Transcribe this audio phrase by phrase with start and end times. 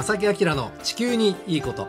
[0.00, 1.86] 正木明の地球にいいこと。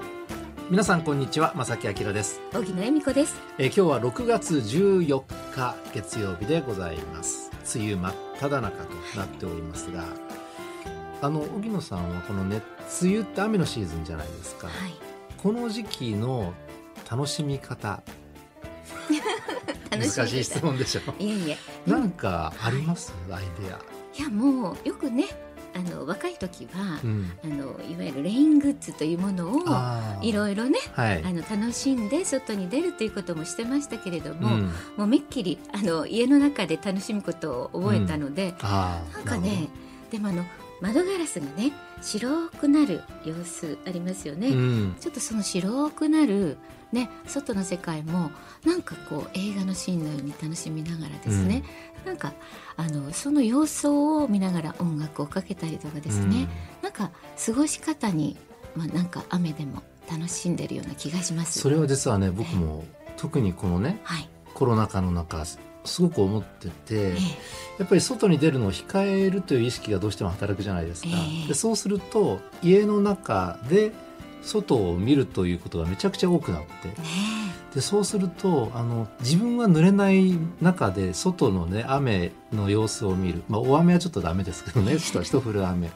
[0.70, 2.42] 皆さんこんにちは正木明です。
[2.54, 3.40] 荻野恵美子です。
[3.58, 5.24] えー今日は6月14
[5.56, 7.50] 日月曜日でございます。
[7.74, 10.04] 梅雨真っ只中となっておりますが
[11.22, 12.62] あの荻野さんはこのね
[13.02, 14.76] 梅雨って雨のシーズンじゃないですか、はい。
[15.38, 16.54] この時期の
[17.10, 18.04] 楽しみ方。
[19.90, 21.02] 難しい質問でしょ。
[21.18, 21.58] いえいえ。
[21.88, 23.14] なんかあります？
[23.32, 23.80] アイデア、
[24.20, 25.28] いやもうよくね
[25.74, 31.24] あの若い時は、うん、あのいわゆるレイングッズというものをいろいろねはい。
[31.24, 34.62] あの楽しんで外に出るということもしてましたけれども、うん、
[34.98, 39.14] もうめっきりあの家の中で楽しむことを覚えたので、あー。
[39.14, 39.70] なんかね
[40.12, 40.44] でもあの
[40.82, 41.72] 窓ガラスがね
[42.02, 44.50] 白くなる様子ありますよね。
[44.50, 44.96] うん。
[45.00, 46.58] ちょっとその白くなる、
[46.92, 48.32] ね、外の世界も
[48.66, 51.64] なんかこう映画のシーンのように楽しみながらですね、
[52.06, 52.34] なんか
[52.78, 56.50] あのその様相を見ながら音楽をかけたりとかですね、
[56.82, 57.12] なんか
[57.46, 58.38] 過ごし方に、
[58.76, 61.60] まあ、なんか雨でも楽しんでるような気がします。
[61.60, 62.84] それは実はね僕も
[63.18, 65.46] 特にこのねはい、コロナ禍の中
[65.84, 67.16] すごく思っててえ
[67.80, 71.12] やっぱり外に出るのを控えるという意識がどうしても働くじゃないですか、え
[71.46, 71.48] え。
[71.48, 73.92] でそうすると家の中で
[74.44, 76.68] 外を見るということがめちゃくちゃ多くなって
[77.76, 85.88] でそうするとあの自分は濡れない中で外のね雨の様子を見る、まあ、大雨はちょっとダメですけどねちょっと一降る雨。
[85.88, 85.96] えは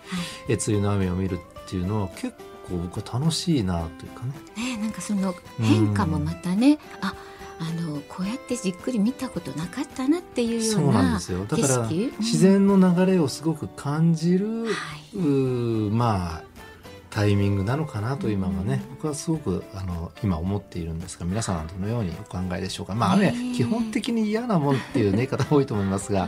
[0.50, 2.34] え梅雨の雨を見るっていうのは結
[2.68, 4.34] 構僕は楽しいなというかね。
[4.58, 7.14] いねなんかその変化もまたね、あ
[7.60, 11.46] あのこうやってじっくり見たことなかったなっていうよそううなんなですよ。
[11.46, 12.14] だ景から色？
[12.20, 14.66] 自然の流れをすごく感じる、
[15.16, 16.44] うんまあ
[17.10, 18.96] タイミングなのかなと今はね、うん。
[18.96, 22.94] 僕はすごくあの今思っているんですが皆さんはどのようにお考えでしょうか。
[22.94, 26.28] まあ雨、基本的に嫌なもんっていう、ね、方多いと思いますが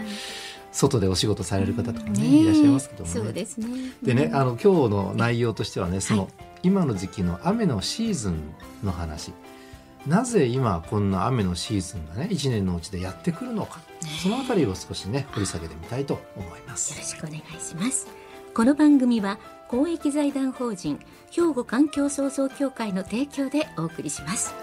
[0.71, 3.19] 外でお仕事される方とかね、ねいらっしゃいますけどもね。
[3.19, 3.67] そうですね。
[4.01, 4.35] でねうん。
[4.35, 6.31] あの今日の内容としてはねその、はい。
[6.63, 8.39] 今の時期の雨のシーズン
[8.81, 9.33] の話
[10.07, 17.03] なぜ今こんな雨のシーズンがね一年のうちでやってくるのかねそのあたりを少しね掘り下げてみたいと思いますよろ。
[17.03, 18.07] しくお願いします。
[18.53, 19.37] この番組は
[19.67, 20.97] 公益財団法人
[21.29, 24.55] 兵庫環境創造協会の提供でお送りします。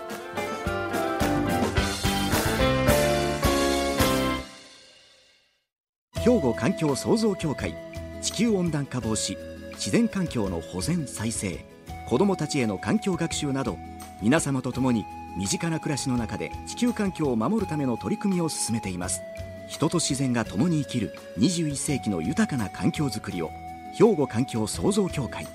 [6.24, 7.74] 兵庫環境創造協会
[8.22, 9.36] 地球温暖化防止
[9.72, 11.66] 自然環境の保全再生
[12.08, 13.76] 子どもたちへの環境学習など
[14.22, 15.04] 皆様と共に
[15.36, 19.20] 身近な暮らしの中で地球環境を守るための取り組みを進めています
[19.68, 23.50] 人と自然が共に生きる21世紀の豊かな環境づくりを
[23.98, 25.46] 兵庫環境創造協会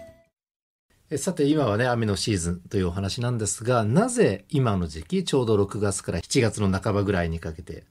[1.12, 7.84] えさて今はね雨のシーズンというお話なんですがなぜ今の時期ちょうど6月から7月の半ばぐらいにかけて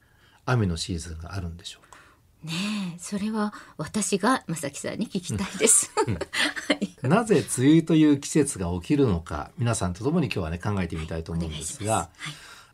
[0.45, 1.99] 雨のシーズンがあるんでしょうか？
[2.45, 2.53] ね
[2.95, 5.91] え、それは私が正木さんに聞きたいです。
[5.97, 6.88] はい。
[7.03, 12.11] なぜ梅雨という季節が起きるのか皆さんと共に今日はね考えてみたいと思うんですが、は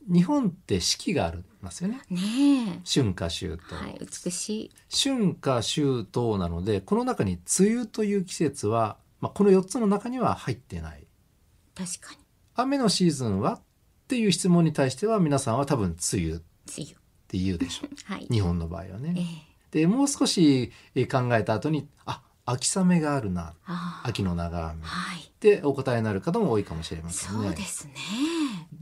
[0.09, 0.13] い。
[0.13, 4.71] 日本って四季がありますよねね春夏秋え、冬、はい、美しい。
[4.91, 11.07] 春夏秋冬なのでこの中に梅雨という季節は、まあ、この4つの中には入ってない
[11.75, 12.19] 確かに。
[12.57, 13.61] 雨のシーズンはっ
[14.07, 16.41] ていう質問に対しては皆さんは多分梅雨っ。
[17.29, 18.27] て言うでしょう はい。
[18.31, 19.21] 日本の場合はねえ
[19.79, 19.81] え。
[19.81, 23.55] でもう少しえー考えた後にあ秋雨があるな。
[24.05, 25.31] 秋の長雨っはい。
[25.41, 27.95] てお答えになる方も多いかもしれませんねそうですね。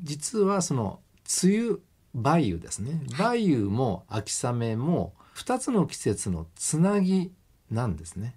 [0.03, 1.01] 実はその
[1.43, 1.69] 梅雨
[2.15, 7.33] 梅雨ですね梅雨も秋雨も2つの季節のつなぎ
[7.71, 8.37] なんですね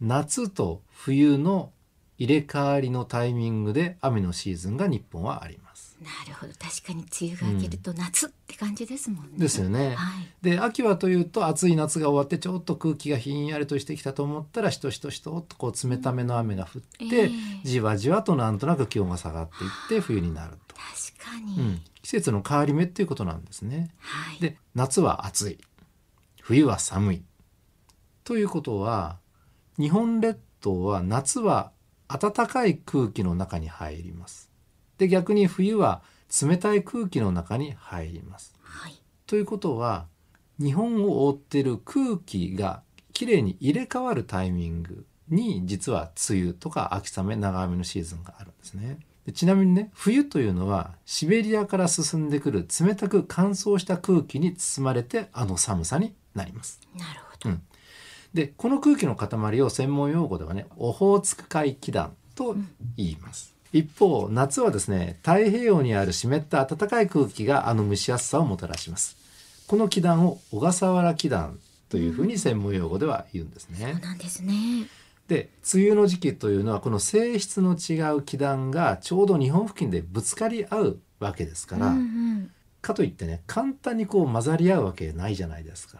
[0.00, 1.72] 夏と冬の
[2.18, 5.69] 入れ替わりのタイミングで雨のシーズンが日本はあります
[6.02, 6.52] なるほど。
[6.58, 9.32] 確かに梅雨が明けると夏って感じですもんね。
[9.36, 10.28] ですよねはい。
[10.42, 17.30] で秋はというと暑い夏が終わってちょっと空気がひんやりとしてきたと思ったらしとしとしとっとこう冷ための雨が降って、ええ
[17.64, 21.60] じわじわとなんとなく気温が下がっていって冬になると、確かに。
[21.60, 23.90] うん、季節の変わり目っていうことなんですね。
[23.98, 24.40] はい。
[24.40, 25.58] で夏は暑い
[26.40, 27.22] 冬は寒い
[28.24, 29.18] ということは
[29.78, 31.72] 日本列島は夏は
[32.08, 34.49] 暖かい空気の中に入ります。
[35.00, 36.02] で逆に冬は
[36.42, 38.54] 冷たい空気の中に入ります。
[38.60, 39.00] はい。
[39.26, 40.04] ということは
[40.58, 42.82] 日本を覆っている空気が
[43.14, 48.98] きれいに入れ替わるタイミングに実は梅雨とか秋雨長雨のシーズンがあるんですね。
[49.24, 56.78] でちなみにね冬というのはシベリアから進んでくる冷たく乾燥した空気に包まれてあの寒さになります。
[56.94, 57.50] なるほど。
[57.50, 57.62] うん
[58.34, 62.54] でこの空気の塊を専門用語ではねオホーツク海気団と
[62.96, 63.59] 言います。
[63.72, 69.16] 一方夏はですね太平洋にある湿った暖かい空気があの蒸し暑さをもたらします。
[69.66, 71.58] この気団を小笠原気団
[71.88, 73.92] というふうに専門用語では言うんですね。
[73.92, 74.86] そうなんですね。
[75.28, 82.50] で梅雨の時期というのはこの性質の違う気団がちょうど日本付近でぶつかり合うわけですから、うんうん
[82.80, 85.98] かといってね簡単にこう混ざり合うわけないじゃないですか。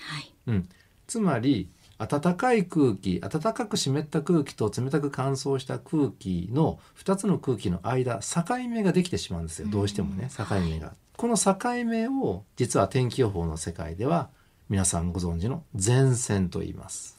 [0.00, 0.68] はいうん、
[1.06, 9.68] つまり暖かい空気暖かく湿った空気と冷たく乾燥した空気の2つの空気の間境目ができてしまうんですよ。
[9.68, 10.94] どうしてもね境目が。
[11.16, 14.28] この境目を実は天気予報の世界では
[14.68, 17.16] 皆さんご存知の前線と言います。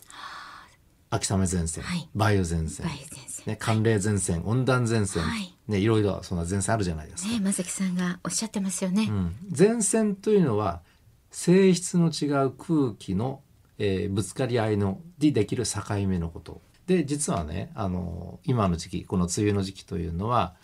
[1.09, 2.09] 秋雨前線、はい。
[2.13, 2.85] 梅雨前線。
[3.45, 5.56] ね、寒冷前線温暖前線、はい。
[5.68, 7.31] ね、いろいろそんな前線あるじゃないですか。
[7.31, 10.81] ね正木さんがおっしゃってますよね、うん、前線というのは
[11.31, 13.41] 性質の違う空気の、
[13.79, 20.56] えーぶつかり合いのでできる境目のことで実はねあの今の時期この梅雨の時期というのは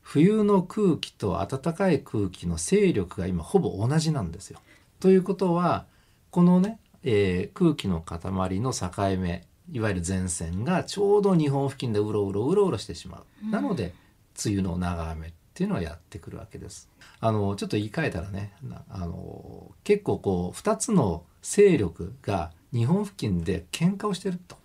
[0.00, 4.58] 冬の空気と暖かい空気の勢力が今ほぼ同じなんですよ。
[5.00, 5.86] ということは
[6.30, 8.88] このね、えー空気の塊の境
[9.18, 13.50] 目いわゆる前線がちょうど日本付近でうろうろうろうろしてしまう。
[13.50, 13.94] なので
[14.44, 16.88] 梅雨の長雨っていうのはやってくるわけです。
[17.20, 18.52] あのちょっと言い換えたらね
[18.88, 24.62] あの結構こう2つの勢力が日本付近で喧嘩をしてると。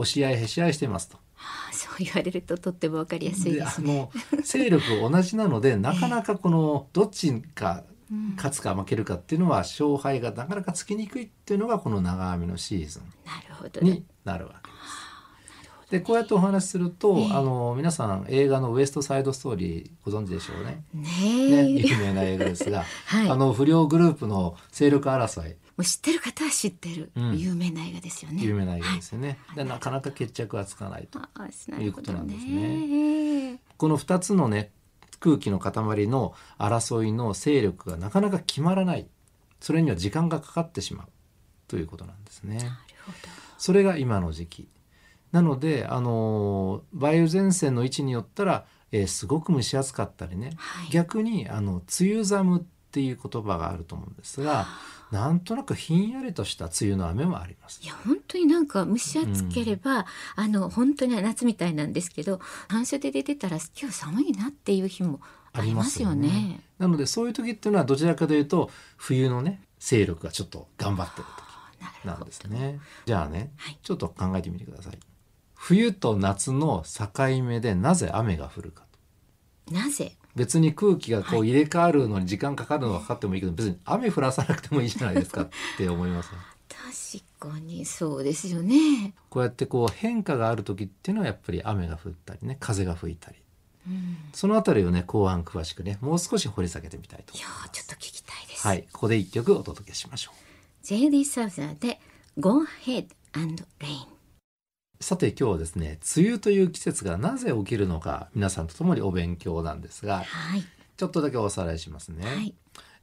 [0.00, 1.18] 押し合いへし合いしてますと。
[1.36, 4.10] ああそう言われるととってもわかりやすいであの
[4.42, 8.34] 勢力同じなので なかなかこのどっちかうん。
[8.36, 13.02] 勝つか負けるかっていうのは勝敗がなかなかつきにくいっていうのがこの長雨のシーズン
[13.84, 15.10] になるわけです。
[15.90, 17.32] でこうやってお話しすると、ええ。
[17.32, 20.84] あの皆さん映画の「ウエスト・サイド・ストーリー」ご存知でしょうね。
[20.92, 21.08] ねね、
[21.62, 23.28] え、有名な映画ですが、 はい。
[23.28, 25.50] あの不良グループの勢力争い。
[25.50, 27.38] もう知ってる方は知ってる、うん。
[27.38, 28.42] 有名な映画ですよね。
[28.42, 31.18] 有名な映画ですよね、でなかなか決着はつかないと。
[31.80, 33.60] いうことなんですね。
[33.76, 34.70] この2つのね
[35.20, 35.72] 空気の塊
[36.06, 39.06] の争いの勢力がなかなか決まらない。
[39.60, 41.08] それには時間がかかってしまう。
[41.68, 42.58] ということなんですね。
[43.58, 44.68] それが今の時期。
[45.32, 50.90] なのであの梅雨前線の位置によったら、えーすごく蒸し暑かったりね、はい。
[50.90, 54.66] 逆にあの梅雨寒っていう言葉があると思うんですが
[55.12, 57.86] なんとなくひんやりとした梅雨の雨もありますい。
[57.86, 60.06] や本当になんか蒸し暑ければ、
[60.36, 65.20] あの本当に夏みたいなんですけど半袖で出たら今日寒いなっていう日も
[65.52, 66.60] ありますよね。
[66.78, 71.26] なのでそういう時っていうのはどちらかというと冬のね勢力がちょっと頑張ってる
[71.80, 72.78] な時なんですね。
[73.04, 74.98] じゃあね、はいちょっと考えてみてください。
[75.54, 78.84] 冬と夏の境目でなぜ雨が降るか
[79.66, 79.74] と。
[79.74, 80.16] なぜ？
[80.36, 86.38] 別に空気がこはう入れ替わるのに時間かかるのはかかってもいいけど、別に雨降らさなくてもいいじゃないですかって思いますね。
[86.68, 89.14] 確かにそうですよね。
[89.28, 93.36] こうやってこう変化がある時っていうのはやっぱり雨が降ったりね風が吹いたり
[93.88, 98.66] うん、そのあたりをね後半詳しくねもう少し掘り下げてみたいといや思いますーちょっと聞きたいです。
[98.66, 101.98] はいここで一曲お届けしましょう JD サウザーで
[102.38, 104.19] Go Ahead and Rain。
[105.00, 110.64] さて今日はですね梅雨という季節がなぜ起きるのか皆さんと共にお勉強なんですがはい。
[110.96, 112.54] ちょっとだけおさらいしますね、はい。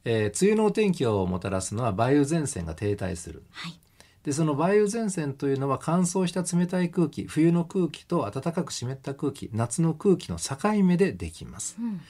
[0.04, 3.42] えー梅雨のお天気をもたらすのは梅雨前線が停滞する。
[3.50, 3.78] はい。
[4.22, 11.76] でその梅雨前線というのは乾燥した冷たい空気冬の空気と暖かく湿った空気夏の空気の境目でできます。
[11.80, 12.00] うん。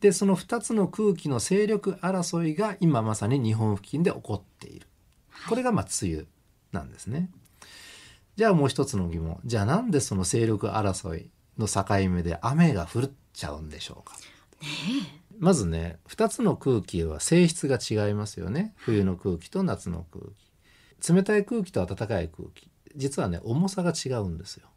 [0.00, 4.86] でその2つの空気の勢力争いが今まさに日本付近で起こっている。
[5.48, 6.24] これがまあ梅雨
[6.72, 7.28] なんですね
[8.36, 9.40] じゃあもう一つの疑問。
[9.44, 14.16] じゃあなんでその勢力争いの境目で雨が降っちゃうんでしょうか？
[14.16, 18.72] ねまずね2つの空気は性質が違いますよね。
[18.76, 20.24] 冬の空気と夏の空
[21.00, 21.12] 気。
[21.12, 22.68] 冷たい空気と暖かい空気。
[22.96, 24.68] 実はね重さが違うんですよ。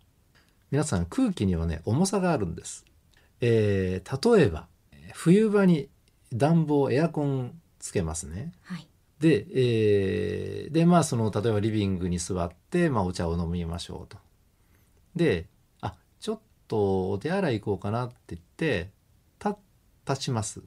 [0.72, 2.84] 皆さん空気にはね重さがあるんです、
[3.39, 4.67] えー例えば
[5.13, 5.88] 冬場に
[6.34, 8.51] 暖房エアコンつけますね。
[8.70, 8.88] えはい
[9.19, 14.17] で,、えーでまあその例えばリビングに座って、まあ、お茶を飲みましょうと。
[15.15, 15.47] で
[15.81, 18.91] あちょっとお手洗い行こうかなって言って
[19.43, 19.57] 立
[20.07, 20.62] 立ちます。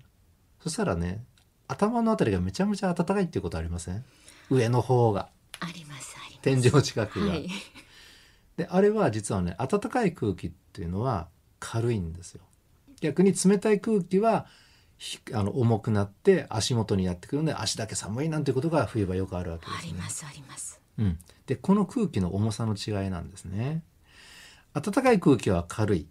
[0.62, 1.22] そしたらね
[1.68, 4.04] 頭のあたりがめちゃめちゃ暖かいっていうことありません？
[4.50, 5.28] 上の方が。
[5.60, 6.42] ありますあります。
[6.42, 7.48] 天井近くが、はい。
[8.56, 11.28] であれは実はね暖かい空気っていうのは
[11.60, 12.42] 軽いんですよ。
[13.00, 14.69] 逆に冷たい空気はひ
[15.32, 19.78] あの重くなって足元にやってくるので足だけ寒いなんてことが冬場よくあるわけですね。
[19.78, 20.80] ありますあります。
[20.98, 23.82] うん、でこの空気の重さの違いなんですね。
[24.74, 26.06] 暖かい空気は軽い。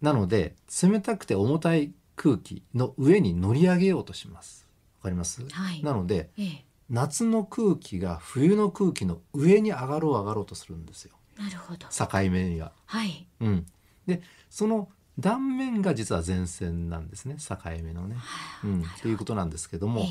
[0.00, 4.66] なので冷たくて重たい空気の上に乗り上げようとします。
[4.98, 5.82] わかります、はい。
[5.82, 6.64] なのでええ。
[6.90, 11.14] 夏の空気が冬の空気の上に上がろう上がろうとするんですよ。
[11.38, 11.86] なるほど。
[11.88, 13.26] 境目には、はい。
[13.40, 13.66] うん、
[14.06, 14.88] でその
[15.18, 17.36] 断面が実は前線なんですね。
[17.38, 18.16] 境目のね、
[18.64, 20.08] うん、ということなんですけども、ええ。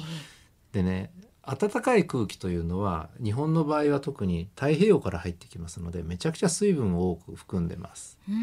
[0.82, 1.12] でね
[1.46, 8.18] 暖かい空気というのは日本の場合は特に太平洋から入ってきますのでめちゃくちゃ水分を多く含んでます。
[8.30, 8.36] うん。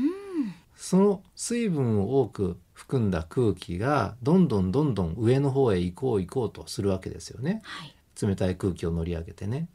[0.77, 7.63] その水分を多く含んだ空気がどんどんどんどん上の方へ行こう行こうとするわけですよね。
[7.65, 7.95] はい。
[8.21, 9.69] 冷たい空気を乗り上げてね。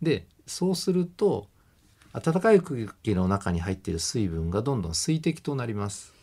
[0.00, 1.48] でそうすると
[2.20, 6.14] 暖かい空気の中に入っている水分がどんどん水滴となります。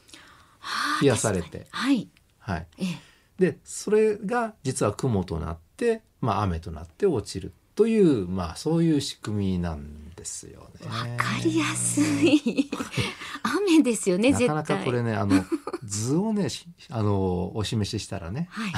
[0.59, 1.67] はあ冷やされて。
[1.69, 2.07] はい。
[2.39, 3.13] はい、ええ。
[3.39, 10.87] でそれが実は雲となって、まあ、雨となって落ちるという、まあ、そういう仕組みなんですよね。
[10.87, 12.69] わかりやすい。
[13.43, 15.43] 雨ですよねなかなかこれねあの
[15.83, 18.47] 図をねし あのお示ししたらね。
[18.49, 18.73] はい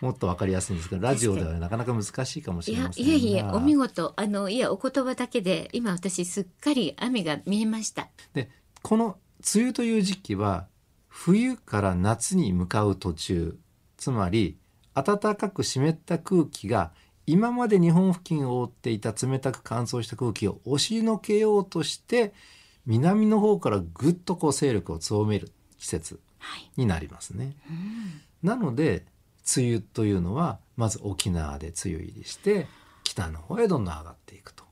[0.00, 3.12] もっとわかりやすいんですけどラジオではなかなか難しいかもしいやれませんが。
[3.12, 8.08] いえいえお見事あのいやお言葉だけで今私すっかり雨が見えました。
[8.32, 8.50] で
[8.82, 9.18] この
[9.54, 10.66] 梅雨という時期は
[11.08, 13.58] 冬から夏に向かう途中
[13.96, 14.56] つまり
[14.94, 16.92] 暖かく湿った空気が
[17.26, 22.32] 今まで日本付近を覆っていた冷たく乾燥した空気を押しのけようとして
[22.86, 27.54] 南の方からぐっとこう勢力を強める季節はい、になりますね。
[27.68, 28.48] うん。
[28.48, 29.04] なので
[29.56, 32.66] 梅雨というのはまず沖縄で梅雨入りして
[33.04, 34.64] 北の方へどんどん上がっていくと。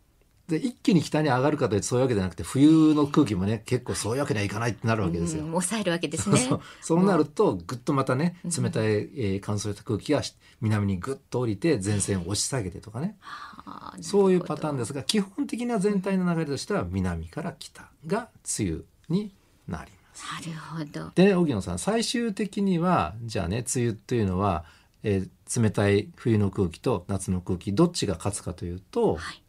[0.48, 5.44] で一気に北に上がるかというとそういうわけじゃなくて冬の空気もね結構そういうわけにはいかないってなるわけですよ。
[5.44, 19.34] うん抑えるわけですねそうそうなるとぐっとまたねうん冷たい、えー乾燥した空気がし南にぐっと降りて前線を押し下げてとかねはあそういうパターンですが基本的な全体の流れとしては南から北が梅雨に
[19.66, 19.97] なります。
[20.18, 21.12] なるほど。
[21.14, 24.64] でね荻野さん最終的にはじゃあね梅雨というのは、
[25.02, 25.28] えー
[25.62, 29.42] 冷たい冬の空気と夏の空気どっちが勝つかというと、やっはい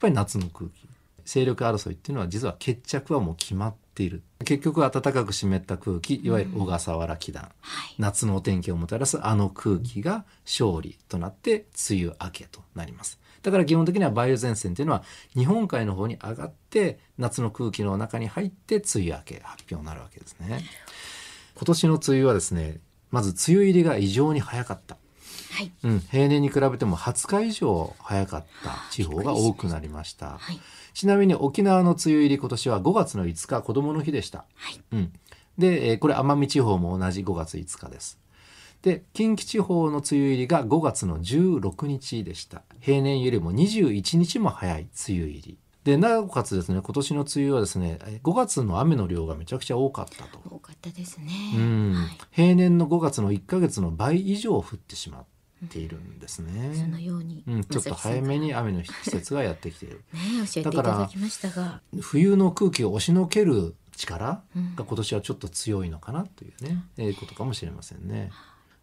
[0.00, 0.88] ぱり夏の空気。
[1.24, 4.22] 勢力争いっていうのは実は決着はもう決まっている。
[4.44, 7.94] 結局暖かく湿った空気いわゆる小笠原気団、はい。
[7.98, 20.62] 夏のお天気をもたらすあの空気が勝利となって梅雨明けとなりますだから基本的には梅雨前線っていうのは日本海の方に上がって夏の空気の中に入って梅雨明け発表になるわけですね。
[21.54, 24.96] 今年の梅雨はですねまず梅雨入りが異常に早かった、
[25.52, 25.70] はい。
[25.84, 30.38] うん、平年に比べても20日以上早かった地方が多くなりました。
[30.38, 30.58] はい。
[30.94, 34.46] ちなみに沖縄の梅雨入り今年は5月の5日子供の日でした。
[34.54, 34.80] はい。
[34.92, 35.12] うん、
[35.58, 38.23] で、えーこれ奄美地方も同じ5月5日です。
[38.84, 42.60] で近畿地方の梅雨入りが5月の16日でした。
[42.80, 45.58] 平年よりも21日も早い梅雨入り。
[45.84, 51.32] でなおかつですね今年の梅雨はですねえー5月の雨の量がめちゃくちゃ多かったと、多かったですね。
[51.56, 51.92] うん。
[51.94, 52.18] はい。
[52.30, 55.24] 平年の5月の1ヶ月の倍以上降ってしまっ
[55.70, 60.04] ているんですそのね、ように、うん、ちょっと早めに雨の季節がやってきている。
[60.12, 61.80] ね教えていただきましたが。
[62.02, 68.30] 冬の空気を押しのける力うんが今年はちょっと強いのかなというね、えーことかもしれませんね。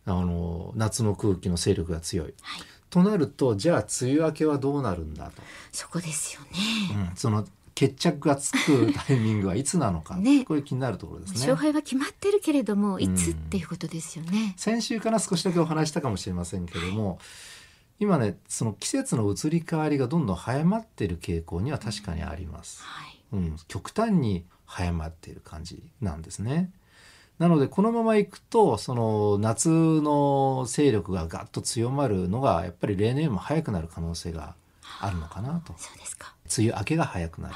[0.06, 2.34] あの夏の空気の勢力が強い。
[2.42, 2.64] はい。
[2.90, 5.42] となるとじゃあ梅雨明けはどうなるんだと、
[5.72, 10.44] そこですよね、うん、その決着がつくタイミングはいつなのか、 ね。
[10.44, 11.40] これ気になるところですね。
[11.40, 11.56] 勝。
[11.56, 17.18] 敗は決まってるけれどもいつうんっていうことですよね、先週から少しだけお話したかもしれませんけども
[18.00, 22.84] 今ねその季節の移り変わりがどんどん早まっている傾向には確かにあります。
[22.84, 23.22] はい。
[23.34, 26.72] うん、極端に早まっている感じなんですね。
[27.42, 34.54] なのでこのままいくとその夏の勢力がガッと強まるのがやっぱり例年よりも早くなる可能性が
[35.00, 35.74] あるのかなと。
[35.76, 37.56] そうですか、梅雨明けが早くなる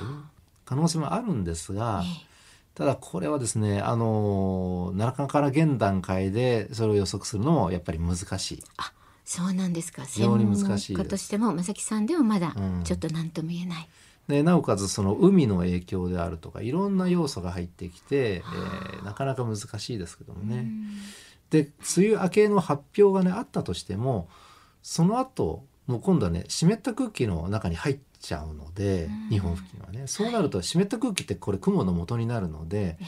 [0.66, 2.26] 可能性もあるんですがえ
[2.74, 8.64] ただこれはですねあのなかなか現段階でそれを予測するのもやっぱり難しい。
[8.78, 8.92] あ
[9.24, 10.04] そうなんですか。
[10.06, 10.86] 非常に難しいです。
[10.86, 12.84] 専門家としても正木さんではまだうん。
[12.84, 13.88] ちょっと何とも言えない、
[14.28, 20.58] でなおかつその海の影響であるとかいろんな要素が入ってきて、えーなかなか難しいですけどもね。
[20.58, 20.90] うん。
[21.52, 24.28] で梅雨明けの発表がねあったとしても
[24.82, 29.30] その後もう今度はね湿った空気の中に入っちゃうので、うん。
[29.30, 30.08] 日本付近はね。
[30.08, 33.06] そうなると湿った空気ってこれ雲の元になるので、え。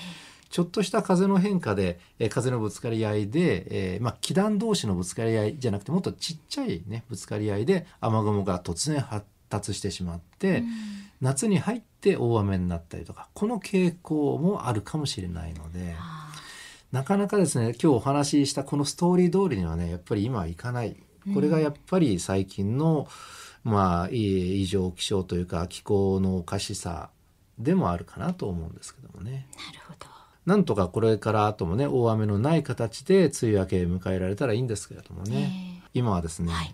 [0.49, 10.67] ちょっとした風の変化で、えー風のぶつかり合いで、えーまあ、気団同士のぶつかり合いじゃなくてもっとちっちゃいねぶつかり合いで雨雲が突然発達してしまって、うん。
[11.21, 15.95] 夏に入って大雨になったりとかこの傾向もあるかもしれないので。
[15.97, 16.31] あ
[16.91, 20.95] なかなかですね今日お話ししたこのストーリー通りにはねやっぱり今はいかない。
[21.33, 23.09] これがやっぱり最近の、
[23.65, 27.09] まあいい異常気象というか気候のおかしさ
[27.59, 29.47] でもあるかなと思うんですけどもね。
[29.51, 30.07] ーなるほど。
[30.45, 36.73] なんとかこれから後もね大雨のない形で梅雨明け迎えられたらいいんですけれどもね、今はですね、はい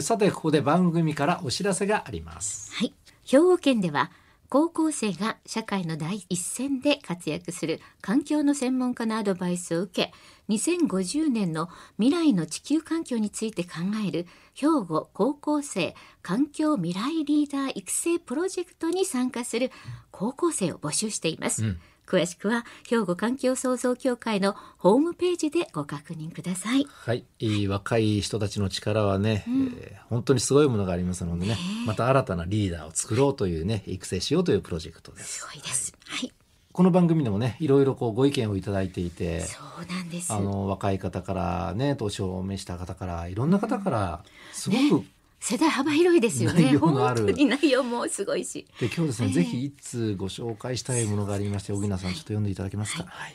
[0.00, 2.72] さてここで番組からお知らせがあります。
[2.74, 2.94] はい。
[3.24, 4.10] 兵庫県では
[4.50, 10.12] 高校生が社会の第一線で活躍する環境の専門家のアドバイスを受け
[10.48, 11.68] 2050年の
[11.98, 13.70] 未来の地球環境について考
[14.06, 19.70] える兵庫高校生環境未来リーダー育成プロジェクトに参加する
[20.10, 26.86] 高校生を募集しています、うん詳しくは兵庫環境創造協会のホームページでご確認ください。
[26.88, 31.58] はい、若い人たちの力はね、えー本当にすごいものがありますのでね。
[31.86, 35.20] また新たなリーダーを作ろうというね育成しようというプロジェクトで。
[35.20, 35.92] すすごいです。
[36.06, 36.32] はい。
[36.72, 40.32] この番組でもねいろいろこうご意見をいただいていてそうなんです。
[40.32, 44.22] あの若い方からね年を召した方からいろんな方から
[44.52, 45.04] すごく、
[45.40, 46.76] 世代幅広いですよね。
[46.76, 48.66] 本当に内容もすごいし。
[48.80, 49.34] で今日ですね、ええ。
[49.34, 53.34] ぜひ一通ご紹介したいものがありまして小木さんちょっと読んでいただけますか、はい。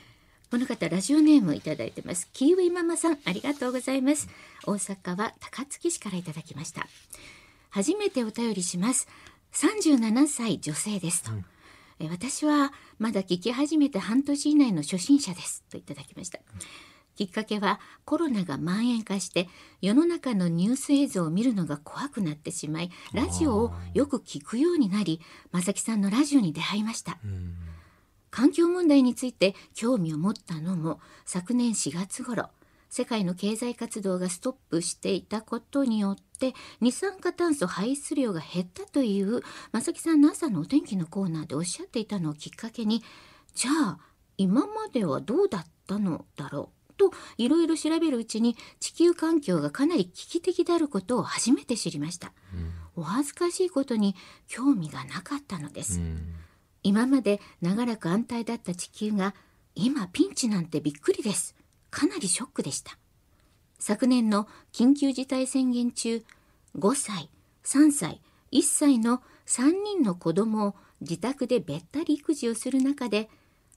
[0.52, 2.30] この方ラジオネームいただいてます。
[2.34, 4.28] キーウィママさんありがとうございます。
[4.66, 6.88] 大阪は高槻市からいただきました。
[7.70, 9.08] 初めてお便りします。
[9.54, 11.32] 37歳女性ですと、
[12.00, 15.64] え私はまだ聞き始めて半年以内の初心者です。
[15.70, 16.40] といただきました
[17.16, 19.48] きっかけはコロナが蔓延化して
[19.82, 27.20] 世の中のニュース映像を見るのが怖くなってしまいラジオをよく聞くようになり正木さんのラジオに出会いました。
[27.24, 27.56] うん。
[28.32, 32.50] 環境問題について興味を持ったのも昨年4月頃
[32.90, 39.42] 世界の経済活動がストップしていたことによって二酸化炭素排出量が減ったという
[39.72, 43.04] 正木さんの朝のお天気のコーナーでおっしゃっていたのをきっかけに
[43.54, 44.00] じゃあ
[44.38, 46.83] 今まではどうだったのだろう？
[47.10, 52.34] といろいろ調べるうちに地球環境がかなり危機的であることを初めて知りました。
[52.96, 54.16] お恥ずかしいことに
[54.48, 56.00] 興味がなかったのです。
[56.00, 56.36] うん
[56.84, 59.34] 今まで長らく安泰だった地球が
[59.74, 61.56] 今ピンチなんてびっくりです。
[61.90, 62.98] かなりショックでした。
[63.80, 66.24] 昨年の緊急事態宣言中、
[66.78, 67.30] 5歳、
[67.64, 73.30] 3歳、1歳の3人の子供を自宅でべったり育児をする中で、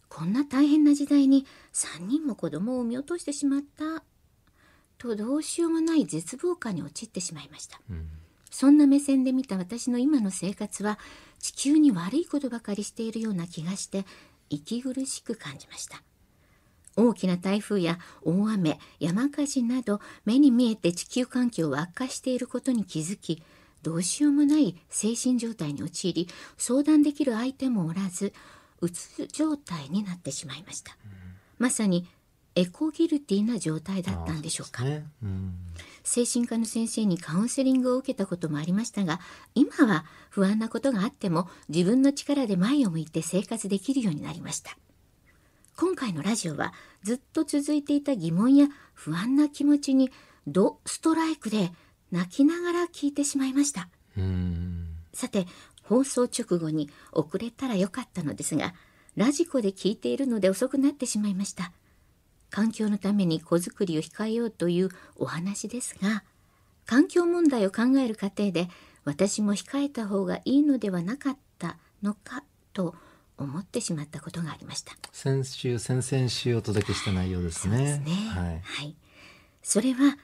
[0.09, 4.05] こんな大変な時代に3人も子供を産み落としてしまった。
[4.99, 7.81] とどうしようもない絶望感に陥ってしまいました。
[7.91, 8.09] うん
[8.57, 10.99] そんな目線で見た私の今の生活は
[11.41, 14.07] 地球に悪いことばかりしているような気がして
[14.49, 16.03] 息苦しく感じました
[16.97, 23.43] 大きな台風や大雨山火事など目に見えて地球環境を悪化していることに気づき
[23.83, 28.33] どうしようもない精神状態に陥り相談できる相手もおらず
[28.81, 30.97] うつ状態になってしまいました、
[31.59, 32.07] まさに
[32.57, 34.83] エコギルティな状態だったんでしょうか。
[34.83, 35.05] ね。
[35.23, 35.55] うん。
[36.03, 39.21] 精神科の先生にカウンセリングを受けたこともありましたが
[39.55, 44.77] 今は不安なことがあっても自分の力で前を向いて生活できるようになりました。
[45.77, 50.11] 今回のラジオはずっと続いていた疑問や不安な気持ちに
[50.47, 51.71] ドストライクで
[52.11, 53.91] 泣きながら聞いてしまいました。
[54.17, 54.87] うん。
[55.13, 55.47] さて
[55.89, 58.75] 放送直後に遅れたらよかったのですが
[59.17, 61.73] ラジコで聞いているので遅くなってしまいました
[62.51, 66.23] 環境のために子作りを控えようというお話ですが
[66.85, 68.69] 環境問題を考える過程で
[69.05, 72.95] 私も控えた方がいいのではなかったのかと
[73.39, 78.13] 思ってしまったことがありました先週先々週お届けした内容ですねね。
[78.31, 78.97] はいはい。
[79.63, 80.17] それは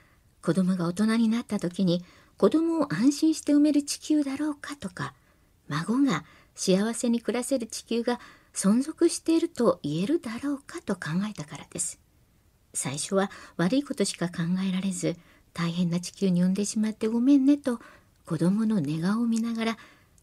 [0.42, 2.04] 子供が大人になった時に
[2.36, 5.14] 子供を安心して産める地球だろうかとか、
[5.72, 8.20] 孫が幸せに暮らせる地球が
[8.54, 11.98] 存続していると言えるだろうかと考えたからです。
[12.74, 15.16] 最初は悪いことしか考えられず、
[15.54, 17.80] 大変な地球に産んでしまってごめんねと
[18.26, 19.78] 子供の寝顔を見ながら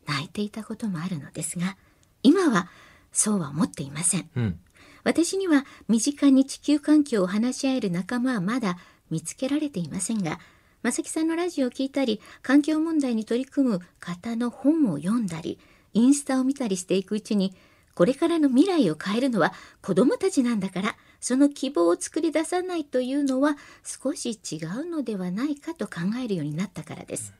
[0.08, 1.78] 泣いていたこともあるのですが、
[2.22, 2.70] 今は
[3.12, 4.30] そうは思っていません。
[4.36, 4.60] うん
[5.04, 8.78] 私には身近に地球環境を話し合える仲間はまだ
[9.10, 10.40] 見つけられていませんが、
[10.82, 15.60] 正木さんのラジオを聞いたり、環境問題に取り組む方の本を読んだり、
[15.94, 17.54] インスタを見たりしていくうちに、
[17.96, 27.34] これからの未来を変えるのは子供たちなんだから、その希望を作り出さないというのは少し違うのではないかと考えるようになったからです。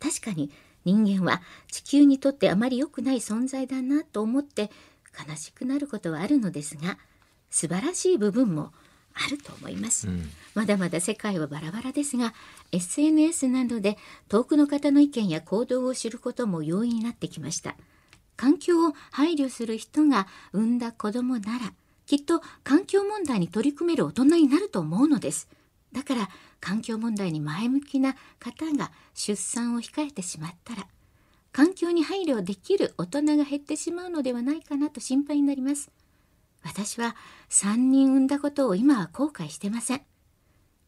[0.00, 0.50] 確かに
[0.84, 4.70] 人間は地球にとってあまり良くない存在だなと思って
[5.28, 6.98] 悲しくなることはあるのですが
[7.50, 8.72] 素晴らしい部分も
[9.14, 10.30] あると思います、うん。
[10.54, 12.34] まだまだ世界はバラバラですが
[12.72, 13.98] SNS などで
[14.28, 17.76] 遠くの方の意見や行動を知ることも容易になってきました。
[18.36, 21.72] 環境を配慮する人が産んだ子供なら
[22.06, 25.48] きっと環境問題に取り組める大人になると思うのです。
[25.92, 26.28] だから
[26.60, 30.86] 環境問題に前向きな方が出産を控えてしまったら
[31.52, 35.90] 環境に配慮できる大人が減ってしまうのではないかなと心配になります
[36.62, 37.16] 私は
[37.50, 40.02] 3人産んだことを今は後悔してません。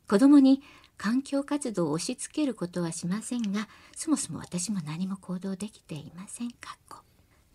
[0.09, 0.63] 子供に
[0.97, 6.51] 環境活動を押し付けることはしませんがそもそも私も何も行動できていません。
[6.53, 6.99] かっこ。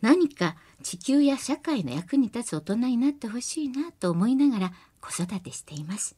[0.02, 6.16] 何か地球や社会の役に立つ大人になってほしいなと思いながら子育てしています。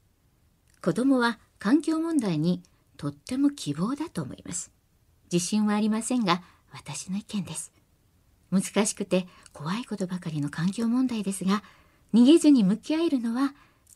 [0.82, 2.64] 子供は環境問題に
[2.98, 4.72] とっても希望だと思います。
[5.32, 7.72] 自信はありませんが私の意見です。
[8.52, 11.64] 難しくて怖いことばかりの環境問題ですが
[12.14, 13.54] 逃げずに向き合えるのは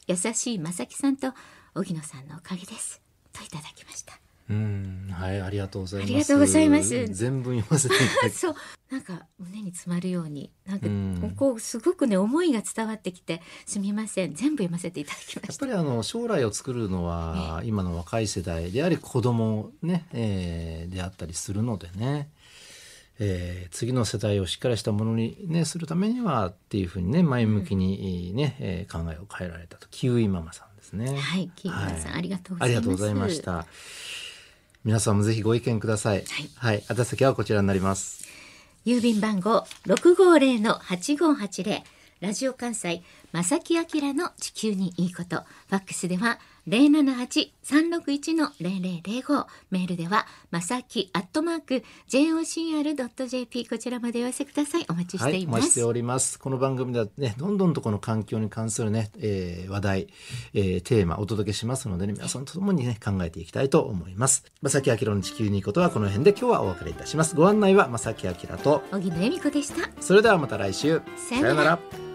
[0.08, 1.34] 優しい正木さんと
[1.74, 3.02] 荻野さんのおかげです。
[3.34, 4.18] といただきました。
[4.48, 6.10] うんはいありがとうございます。
[6.12, 7.08] ありがとうございます。
[7.08, 8.34] 全文読ませていただき。
[8.38, 8.56] そう
[8.92, 11.34] なんか胸に詰まるようになんかうん。
[11.36, 14.36] こうすごくね思いが伝わってきてすみません。
[14.36, 22.30] 全部読ませていただきまやっしたぱりあの将来を作るのは今の若い世代であり子供ね、えーであったりするのでね、
[23.20, 31.18] えー次の世代をしっかりしたものに、ね、するためにはっていうふうにね前向きにね、えー考えを変えられたとキウイママさんですね。
[31.18, 32.58] はいキーマンさん、はいありがとう
[32.92, 33.66] ございました。
[34.84, 36.24] 皆さんもぜひご意見ください。
[36.58, 38.26] はい、宛先はこちらになります。
[38.86, 41.82] 郵便番号650-8580
[42.22, 43.02] ラジオ関西
[43.36, 45.44] 正木明の地球にいいこと。
[45.68, 54.86] ファックスでは078-361-0005メールではまさきアットマーク jocr.jp こちらまでお寄せください。
[54.90, 56.40] お待ちしはい、ています、お待ちしております。
[56.40, 60.08] この番組ではね、どんどんとこの環境に関するね、えー話題、
[60.54, 64.46] えーテーマお届けしますのでね、皆さんと共にね、考えていきたいと思います。
[64.62, 66.32] 正木明の地球にいいことはこの辺で。
[66.32, 67.36] 今日はお別れいたします。
[67.36, 69.90] ご案内は正木明と、荻野恵美子でした。
[70.02, 71.02] それではまた来週。
[71.18, 72.15] さよなら